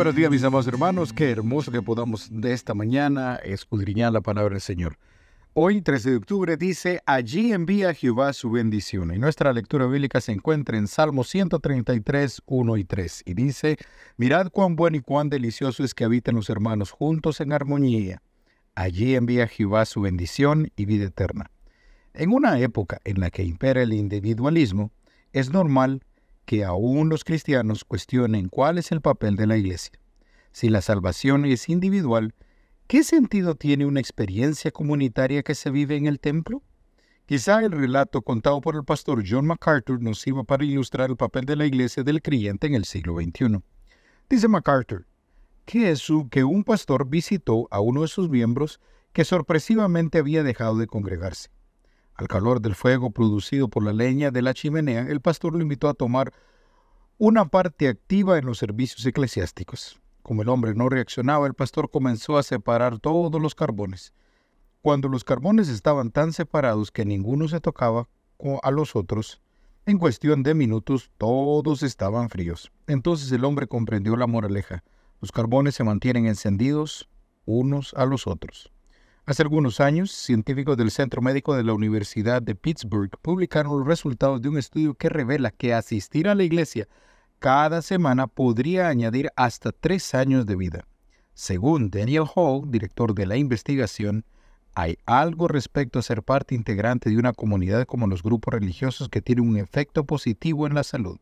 buenos 0.00 0.16
días, 0.16 0.30
mis 0.30 0.44
amados 0.44 0.66
hermanos. 0.66 1.12
Qué 1.12 1.30
hermoso 1.30 1.70
que 1.70 1.82
podamos 1.82 2.28
de 2.30 2.54
esta 2.54 2.72
mañana 2.72 3.36
escudriñar 3.36 4.10
la 4.14 4.22
palabra 4.22 4.54
del 4.54 4.62
Señor. 4.62 4.96
Hoy, 5.52 5.82
13 5.82 6.12
de 6.12 6.16
octubre, 6.16 6.56
dice, 6.56 7.02
allí 7.04 7.52
envía 7.52 7.92
Jehová 7.92 8.32
su 8.32 8.50
bendición. 8.50 9.14
Y 9.14 9.18
nuestra 9.18 9.52
lectura 9.52 9.84
bíblica 9.84 10.22
se 10.22 10.32
encuentra 10.32 10.78
en 10.78 10.88
Salmo 10.88 11.22
133, 11.22 12.40
1 12.46 12.76
y 12.78 12.84
3. 12.84 13.22
Y 13.26 13.34
dice, 13.34 13.76
mirad 14.16 14.48
cuán 14.50 14.74
bueno 14.74 14.96
y 14.96 15.00
cuán 15.00 15.28
delicioso 15.28 15.84
es 15.84 15.92
que 15.92 16.04
habiten 16.04 16.34
los 16.34 16.48
hermanos 16.48 16.92
juntos 16.92 17.42
en 17.42 17.52
armonía. 17.52 18.22
Allí 18.74 19.14
envía 19.14 19.48
Jehová 19.48 19.84
su 19.84 20.00
bendición 20.00 20.72
y 20.76 20.86
vida 20.86 21.04
eterna. 21.04 21.50
En 22.14 22.32
una 22.32 22.58
época 22.58 23.02
en 23.04 23.20
la 23.20 23.28
que 23.28 23.42
impera 23.42 23.82
el 23.82 23.92
individualismo, 23.92 24.92
es 25.34 25.50
normal 25.50 26.00
que 26.50 26.64
aún 26.64 27.08
los 27.08 27.22
cristianos 27.22 27.84
cuestionen 27.84 28.48
cuál 28.48 28.78
es 28.78 28.90
el 28.90 29.00
papel 29.00 29.36
de 29.36 29.46
la 29.46 29.56
iglesia. 29.56 29.92
Si 30.50 30.68
la 30.68 30.82
salvación 30.82 31.44
es 31.44 31.68
individual, 31.68 32.34
¿qué 32.88 33.04
sentido 33.04 33.54
tiene 33.54 33.86
una 33.86 34.00
experiencia 34.00 34.72
comunitaria 34.72 35.44
que 35.44 35.54
se 35.54 35.70
vive 35.70 35.94
en 35.94 36.06
el 36.06 36.18
templo? 36.18 36.64
Quizá 37.26 37.60
el 37.60 37.70
relato 37.70 38.22
contado 38.22 38.60
por 38.60 38.74
el 38.74 38.82
pastor 38.82 39.22
John 39.24 39.46
MacArthur 39.46 40.02
nos 40.02 40.20
sirva 40.20 40.42
para 40.42 40.64
ilustrar 40.64 41.10
el 41.10 41.16
papel 41.16 41.44
de 41.44 41.54
la 41.54 41.66
iglesia 41.66 42.02
del 42.02 42.20
creyente 42.20 42.66
en 42.66 42.74
el 42.74 42.84
siglo 42.84 43.14
XXI. 43.14 43.60
Dice 44.28 44.48
MacArthur, 44.48 45.06
que 45.66 45.92
es 45.92 46.04
que 46.32 46.42
un 46.42 46.64
pastor 46.64 47.08
visitó 47.08 47.68
a 47.70 47.78
uno 47.78 48.02
de 48.02 48.08
sus 48.08 48.28
miembros 48.28 48.80
que 49.12 49.24
sorpresivamente 49.24 50.18
había 50.18 50.42
dejado 50.42 50.76
de 50.78 50.88
congregarse. 50.88 51.48
Al 52.20 52.28
calor 52.28 52.60
del 52.60 52.74
fuego 52.74 53.12
producido 53.12 53.68
por 53.68 53.82
la 53.82 53.94
leña 53.94 54.30
de 54.30 54.42
la 54.42 54.52
chimenea, 54.52 55.06
el 55.08 55.22
pastor 55.22 55.54
lo 55.54 55.62
invitó 55.62 55.88
a 55.88 55.94
tomar 55.94 56.34
una 57.16 57.46
parte 57.46 57.88
activa 57.88 58.36
en 58.36 58.44
los 58.44 58.58
servicios 58.58 59.06
eclesiásticos. 59.06 59.98
Como 60.22 60.42
el 60.42 60.50
hombre 60.50 60.74
no 60.74 60.90
reaccionaba, 60.90 61.46
el 61.46 61.54
pastor 61.54 61.90
comenzó 61.90 62.36
a 62.36 62.42
separar 62.42 62.98
todos 62.98 63.40
los 63.40 63.54
carbones. 63.54 64.12
Cuando 64.82 65.08
los 65.08 65.24
carbones 65.24 65.70
estaban 65.70 66.10
tan 66.10 66.34
separados 66.34 66.90
que 66.90 67.06
ninguno 67.06 67.48
se 67.48 67.58
tocaba 67.58 68.06
a 68.62 68.70
los 68.70 68.96
otros, 68.96 69.40
en 69.86 69.96
cuestión 69.96 70.42
de 70.42 70.52
minutos 70.52 71.10
todos 71.16 71.82
estaban 71.82 72.28
fríos. 72.28 72.70
Entonces 72.86 73.32
el 73.32 73.46
hombre 73.46 73.66
comprendió 73.66 74.14
la 74.16 74.26
moraleja. 74.26 74.84
Los 75.22 75.32
carbones 75.32 75.74
se 75.74 75.84
mantienen 75.84 76.26
encendidos 76.26 77.08
unos 77.46 77.94
a 77.94 78.04
los 78.04 78.26
otros. 78.26 78.70
Hace 79.26 79.42
algunos 79.42 79.80
años, 79.80 80.10
científicos 80.10 80.76
del 80.76 80.90
Centro 80.90 81.20
Médico 81.20 81.54
de 81.54 81.62
la 81.62 81.74
Universidad 81.74 82.40
de 82.42 82.54
Pittsburgh 82.54 83.10
publicaron 83.20 83.78
los 83.78 83.86
resultados 83.86 84.40
de 84.40 84.48
un 84.48 84.58
estudio 84.58 84.94
que 84.94 85.08
revela 85.08 85.50
que 85.50 85.74
asistir 85.74 86.26
a 86.26 86.34
la 86.34 86.42
iglesia 86.42 86.88
cada 87.38 87.80
semana 87.82 88.26
podría 88.26 88.88
añadir 88.88 89.30
hasta 89.36 89.72
tres 89.72 90.14
años 90.14 90.46
de 90.46 90.56
vida. 90.56 90.86
Según 91.34 91.90
Daniel 91.90 92.24
Hall, 92.34 92.70
director 92.70 93.14
de 93.14 93.26
la 93.26 93.36
investigación, 93.36 94.24
hay 94.74 94.98
algo 95.06 95.48
respecto 95.48 95.98
a 95.98 96.02
ser 96.02 96.22
parte 96.22 96.54
integrante 96.54 97.10
de 97.10 97.18
una 97.18 97.32
comunidad 97.32 97.86
como 97.86 98.06
los 98.06 98.22
grupos 98.22 98.54
religiosos 98.54 99.08
que 99.08 99.22
tiene 99.22 99.42
un 99.42 99.56
efecto 99.56 100.04
positivo 100.04 100.66
en 100.66 100.74
la 100.74 100.82
salud. 100.82 101.18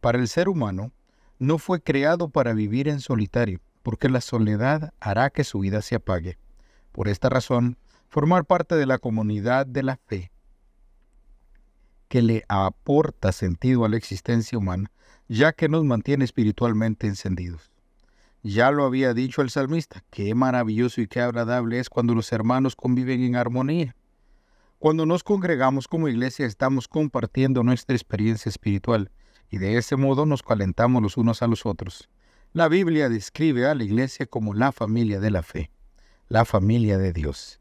Para 0.00 0.18
el 0.18 0.28
ser 0.28 0.48
humano, 0.48 0.92
no 1.38 1.58
fue 1.58 1.80
creado 1.80 2.28
para 2.30 2.52
vivir 2.52 2.88
en 2.88 3.00
solitario, 3.00 3.60
porque 3.82 4.08
la 4.08 4.20
soledad 4.20 4.92
hará 5.00 5.30
que 5.30 5.44
su 5.44 5.58
vida 5.60 5.82
se 5.82 5.96
apague. 5.96 6.38
Por 6.92 7.08
esta 7.08 7.28
razón, 7.28 7.76
formar 8.08 8.44
parte 8.44 8.74
de 8.74 8.86
la 8.86 8.98
comunidad 8.98 9.66
de 9.66 9.82
la 9.82 9.96
fe, 9.96 10.32
que 12.08 12.22
le 12.22 12.44
aporta 12.48 13.32
sentido 13.32 13.84
a 13.84 13.88
la 13.88 13.96
existencia 13.96 14.58
humana, 14.58 14.90
ya 15.28 15.52
que 15.52 15.68
nos 15.68 15.84
mantiene 15.84 16.24
espiritualmente 16.24 17.06
encendidos. 17.06 17.70
Ya 18.42 18.70
lo 18.70 18.84
había 18.84 19.12
dicho 19.12 19.42
el 19.42 19.50
salmista, 19.50 20.04
qué 20.10 20.34
maravilloso 20.34 21.02
y 21.02 21.06
qué 21.06 21.20
agradable 21.20 21.80
es 21.80 21.90
cuando 21.90 22.14
los 22.14 22.32
hermanos 22.32 22.76
conviven 22.76 23.22
en 23.22 23.36
armonía. 23.36 23.94
Cuando 24.78 25.04
nos 25.04 25.22
congregamos 25.22 25.88
como 25.88 26.08
iglesia 26.08 26.46
estamos 26.46 26.88
compartiendo 26.88 27.62
nuestra 27.62 27.96
experiencia 27.96 28.48
espiritual 28.48 29.10
y 29.50 29.58
de 29.58 29.76
ese 29.76 29.96
modo 29.96 30.24
nos 30.24 30.42
calentamos 30.42 31.02
los 31.02 31.16
unos 31.16 31.42
a 31.42 31.46
los 31.48 31.66
otros. 31.66 32.08
La 32.52 32.68
Biblia 32.68 33.08
describe 33.08 33.66
a 33.66 33.74
la 33.74 33.84
iglesia 33.84 34.24
como 34.26 34.54
la 34.54 34.72
familia 34.72 35.20
de 35.20 35.30
la 35.30 35.42
fe 35.42 35.70
la 36.28 36.44
familia 36.44 36.98
de 36.98 37.12
Dios. 37.12 37.60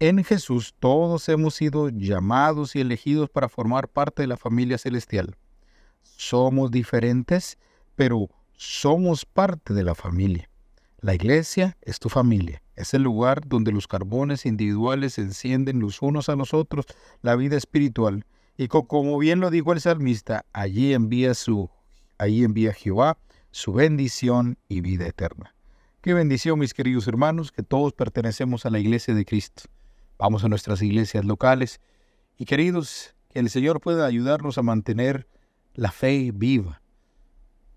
En 0.00 0.22
Jesús 0.22 0.74
todos 0.78 1.28
hemos 1.28 1.54
sido 1.54 1.88
llamados 1.88 2.76
y 2.76 2.80
elegidos 2.80 3.28
para 3.28 3.48
formar 3.48 3.88
parte 3.88 4.22
de 4.22 4.28
la 4.28 4.36
familia 4.36 4.78
celestial. 4.78 5.36
Somos 6.02 6.70
diferentes, 6.70 7.58
pero 7.96 8.28
somos 8.56 9.24
parte 9.24 9.74
de 9.74 9.82
la 9.82 9.96
familia. 9.96 10.48
La 11.00 11.14
iglesia 11.14 11.76
es 11.82 11.98
tu 11.98 12.08
familia, 12.08 12.62
es 12.76 12.94
el 12.94 13.02
lugar 13.02 13.46
donde 13.46 13.72
los 13.72 13.86
carbones 13.86 14.46
individuales 14.46 15.14
se 15.14 15.22
encienden 15.22 15.80
los 15.80 16.02
unos 16.02 16.28
a 16.28 16.36
los 16.36 16.54
otros, 16.54 16.86
la 17.22 17.36
vida 17.36 17.56
espiritual. 17.56 18.24
Y 18.56 18.68
como 18.68 19.18
bien 19.18 19.40
lo 19.40 19.50
dijo 19.50 19.72
el 19.72 19.80
salmista, 19.80 20.44
allí 20.52 20.92
envía 20.92 21.34
su, 21.34 21.70
allí 22.18 22.44
envía 22.44 22.72
Jehová 22.72 23.18
su 23.50 23.72
bendición 23.72 24.58
y 24.68 24.80
vida 24.80 25.06
eterna. 25.06 25.54
Qué 26.08 26.14
bendición, 26.14 26.58
mis 26.58 26.72
queridos 26.72 27.06
hermanos, 27.06 27.52
que 27.52 27.62
todos 27.62 27.92
pertenecemos 27.92 28.64
a 28.64 28.70
la 28.70 28.78
iglesia 28.78 29.14
de 29.14 29.26
Cristo. 29.26 29.64
Vamos 30.18 30.42
a 30.42 30.48
nuestras 30.48 30.80
iglesias 30.80 31.26
locales 31.26 31.82
y 32.38 32.46
queridos, 32.46 33.14
que 33.28 33.40
el 33.40 33.50
Señor 33.50 33.82
pueda 33.82 34.06
ayudarnos 34.06 34.56
a 34.56 34.62
mantener 34.62 35.28
la 35.74 35.92
fe 35.92 36.30
viva, 36.34 36.80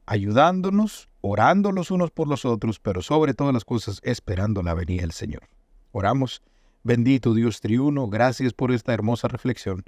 ayudándonos, 0.05 1.09
orando 1.19 1.73
los 1.73 1.91
unos 1.91 2.11
por 2.11 2.29
los 2.29 2.45
otros, 2.45 2.79
pero 2.79 3.01
sobre 3.01 3.33
todas 3.33 3.53
las 3.53 3.65
cosas 3.65 3.99
esperando 4.01 4.63
la 4.63 4.75
venida 4.75 5.01
del 5.01 5.11
Señor. 5.11 5.49
Oramos, 5.91 6.41
bendito 6.83 7.33
Dios 7.33 7.59
triuno, 7.59 8.07
gracias 8.07 8.53
por 8.53 8.71
esta 8.71 8.93
hermosa 8.93 9.27
reflexión. 9.27 9.83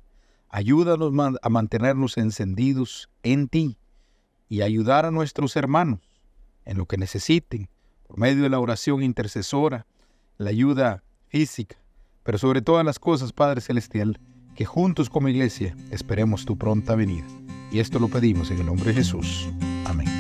Ayúdanos 0.50 1.14
a 1.42 1.48
mantenernos 1.48 2.18
encendidos 2.18 3.10
en 3.24 3.48
ti 3.48 3.78
y 4.50 4.64
ayudar 4.64 5.06
a 5.06 5.12
nuestros 5.12 5.56
hermanos 5.56 6.02
en 6.66 6.78
lo 6.78 6.88
que 6.88 6.98
necesiten 6.98 7.70
por 8.14 8.20
medio 8.20 8.44
de 8.44 8.50
la 8.50 8.60
oración 8.60 9.02
intercesora, 9.02 9.88
la 10.38 10.52
ayuda 10.52 11.04
física, 11.30 11.78
pero 12.22 12.38
sobre 12.38 12.62
todas 12.62 12.86
las 12.86 13.00
cosas, 13.00 13.34
Padre 13.34 13.60
Celestial, 13.60 14.20
que 14.54 14.66
juntos 14.66 15.10
como 15.10 15.30
iglesia 15.30 15.76
esperemos 15.90 16.46
tu 16.46 16.56
pronta 16.56 16.94
venida. 16.94 17.26
Y 17.72 17.80
esto 17.80 17.98
lo 17.98 18.10
pedimos 18.10 18.52
en 18.52 18.60
el 18.60 18.68
nombre 18.68 18.90
de 18.90 18.94
Jesús. 18.94 19.50
Amén. 19.86 20.13